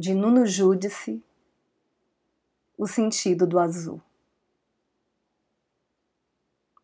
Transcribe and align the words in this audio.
de 0.00 0.14
Nuno 0.14 0.46
Júdice, 0.46 1.22
o 2.78 2.86
sentido 2.86 3.46
do 3.46 3.58
azul. 3.58 4.00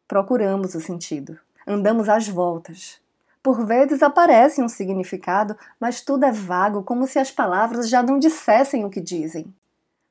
Procuramos 0.06 0.74
o 0.74 0.80
sentido, 0.82 1.40
andamos 1.66 2.10
às 2.10 2.28
voltas. 2.28 3.00
Por 3.42 3.64
vezes 3.64 4.02
aparece 4.02 4.62
um 4.62 4.68
significado, 4.68 5.56
mas 5.80 6.02
tudo 6.02 6.26
é 6.26 6.30
vago, 6.30 6.82
como 6.82 7.06
se 7.06 7.18
as 7.18 7.30
palavras 7.30 7.88
já 7.88 8.02
não 8.02 8.18
dissessem 8.18 8.84
o 8.84 8.90
que 8.90 9.00
dizem. 9.00 9.46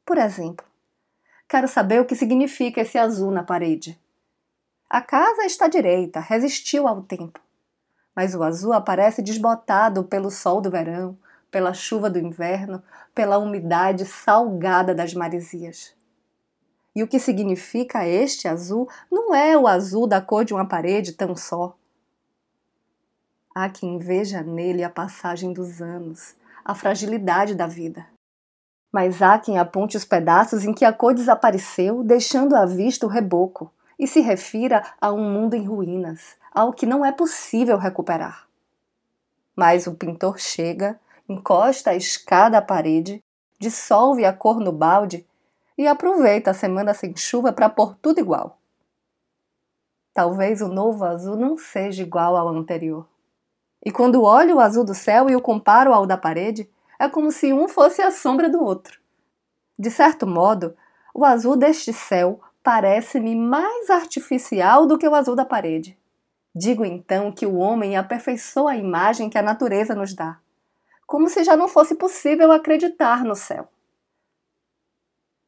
Por 0.04 0.18
exemplo, 0.18 0.66
quero 1.48 1.68
saber 1.68 2.02
o 2.02 2.06
que 2.06 2.16
significa 2.16 2.82
esse 2.82 2.98
azul 2.98 3.30
na 3.30 3.44
parede. 3.44 4.02
A 4.90 5.00
casa 5.00 5.46
está 5.46 5.68
direita, 5.68 6.20
resistiu 6.20 6.88
ao 6.88 7.04
tempo. 7.04 7.40
Mas 8.16 8.34
o 8.34 8.42
azul 8.42 8.74
aparece 8.74 9.22
desbotado 9.22 10.04
pelo 10.06 10.32
sol 10.32 10.60
do 10.60 10.72
verão, 10.72 11.16
pela 11.50 11.74
chuva 11.74 12.10
do 12.10 12.20
inverno, 12.20 12.84
pela 13.14 13.38
umidade 13.38 14.06
salgada 14.06 14.94
das 14.94 15.14
maresias. 15.14 15.96
E 16.96 17.04
o 17.04 17.08
que 17.08 17.20
significa 17.20 18.08
este 18.08 18.48
azul 18.48 18.90
não 19.12 19.36
é 19.36 19.58
o 19.58 19.68
azul 19.68 20.08
da 20.08 20.22
cor 20.22 20.46
de 20.46 20.54
uma 20.54 20.66
parede 20.66 21.12
tão 21.12 21.36
só. 21.36 21.76
Há 23.54 23.70
quem 23.70 23.98
veja 23.98 24.42
nele 24.42 24.84
a 24.84 24.90
passagem 24.90 25.54
dos 25.54 25.82
anos, 25.82 26.36
a 26.64 26.74
fragilidade 26.74 27.54
da 27.54 27.68
vida. 27.68 28.06
Mas 28.92 29.22
há 29.22 29.38
quem 29.38 29.58
aponte 29.58 29.98
os 29.98 30.06
pedaços 30.06 30.64
em 30.64 30.74
que 30.74 30.86
a 30.86 30.94
cor 30.94 31.14
desapareceu, 31.14 32.02
deixando 32.02 32.56
à 32.56 32.66
vista 32.66 33.06
o 33.06 33.10
reboco, 33.10 33.72
e 34.00 34.08
se 34.08 34.22
refira 34.22 34.84
a 35.00 35.12
um 35.12 35.30
mundo 35.30 35.54
em 35.54 35.66
ruínas, 35.66 36.36
ao 36.54 36.72
que 36.72 36.86
não 36.86 37.06
é 37.06 37.12
possível 37.12 37.78
recuperar. 37.78 38.48
Mas 39.56 39.88
o 39.88 39.96
pintor 39.96 40.40
chega 40.40 41.00
encosta 41.28 41.92
a 41.92 41.96
escada 41.96 42.58
à 42.58 42.62
parede, 42.62 43.24
dissolve 43.60 44.26
a 44.26 44.34
cor 44.34 44.60
no 44.60 44.72
balde 44.72 45.26
e 45.78 45.88
aproveita 45.88 46.52
a 46.52 46.54
semana 46.54 46.94
sem 46.94 47.16
chuva 47.16 47.52
para 47.52 47.70
pôr 47.70 47.96
tudo 47.96 48.20
igual. 48.20 48.58
Talvez 50.14 50.62
o 50.62 50.68
novo 50.68 51.04
azul 51.04 51.36
não 51.36 51.58
seja 51.58 52.04
igual 52.04 52.38
ao 52.38 52.48
anterior. 52.50 53.08
E 53.84 53.92
quando 53.92 54.24
olho 54.24 54.56
o 54.56 54.60
azul 54.60 54.86
do 54.86 54.96
céu 54.96 55.30
e 55.30 55.36
o 55.36 55.42
comparo 55.42 55.94
ao 55.94 56.06
da 56.06 56.18
parede, 56.18 56.70
é 56.98 57.10
como 57.10 57.32
se 57.32 57.52
um 57.52 57.68
fosse 57.68 58.02
a 58.02 58.12
sombra 58.12 58.50
do 58.50 58.64
outro. 58.64 59.00
De 59.78 59.92
certo 59.92 60.26
modo, 60.26 60.76
o 61.14 61.26
azul 61.26 61.58
deste 61.58 61.92
céu 61.92 62.40
parece-me 62.64 63.36
mais 63.36 63.90
artificial 63.90 64.86
do 64.86 64.98
que 64.98 65.08
o 65.08 65.14
azul 65.14 65.36
da 65.36 65.46
parede. 65.46 65.98
Digo 66.56 66.86
então 66.86 67.32
que 67.32 67.46
o 67.46 67.58
homem 67.58 67.98
aperfeiçoa 67.98 68.72
a 68.72 68.78
imagem 68.78 69.30
que 69.30 69.38
a 69.38 69.42
natureza 69.42 69.94
nos 69.94 70.14
dá 70.14 70.40
como 71.06 71.30
se 71.30 71.44
já 71.44 71.56
não 71.56 71.68
fosse 71.68 71.96
possível 71.96 72.52
acreditar 72.52 73.24
no 73.24 73.36
céu. 73.36 73.70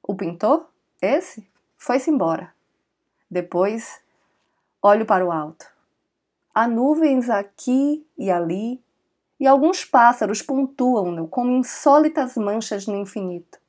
O 0.03 0.15
pintor, 0.15 0.69
esse, 1.01 1.47
foi-se 1.77 2.09
embora. 2.09 2.53
Depois, 3.29 4.01
olho 4.81 5.05
para 5.05 5.25
o 5.25 5.31
alto. 5.31 5.69
Há 6.53 6.67
nuvens 6.67 7.29
aqui 7.29 8.07
e 8.17 8.31
ali, 8.31 8.81
e 9.39 9.45
alguns 9.45 9.85
pássaros 9.85 10.41
pontuam-no 10.41 11.27
como 11.27 11.51
insólitas 11.51 12.35
manchas 12.35 12.87
no 12.87 12.95
infinito. 12.95 13.59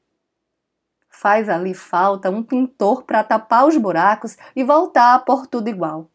Faz 1.11 1.49
ali 1.49 1.75
falta 1.75 2.31
um 2.31 2.43
pintor 2.43 3.03
para 3.03 3.25
tapar 3.25 3.67
os 3.67 3.77
buracos 3.77 4.37
e 4.55 4.63
voltar 4.63 5.15
a 5.15 5.19
pôr 5.19 5.47
tudo 5.47 5.69
igual. 5.69 6.09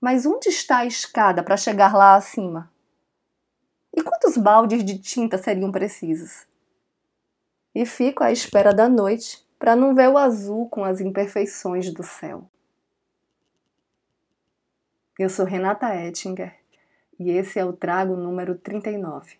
Mas 0.00 0.26
onde 0.26 0.48
está 0.50 0.78
a 0.78 0.86
escada 0.86 1.42
para 1.42 1.56
chegar 1.56 1.94
lá 1.94 2.14
acima? 2.14 2.70
E 3.98 4.00
quantos 4.00 4.36
baldes 4.36 4.84
de 4.84 4.96
tinta 4.96 5.36
seriam 5.36 5.72
precisos? 5.72 6.46
E 7.74 7.84
fico 7.84 8.22
à 8.22 8.30
espera 8.30 8.72
da 8.72 8.88
noite 8.88 9.44
para 9.58 9.74
não 9.74 9.92
ver 9.92 10.08
o 10.08 10.16
azul 10.16 10.68
com 10.68 10.84
as 10.84 11.00
imperfeições 11.00 11.92
do 11.92 12.04
céu. 12.04 12.48
Eu 15.18 15.28
sou 15.28 15.44
Renata 15.44 15.92
Ettinger 15.96 16.54
e 17.18 17.28
esse 17.28 17.58
é 17.58 17.64
o 17.64 17.72
Trago 17.72 18.14
número 18.14 18.54
39. 18.54 19.36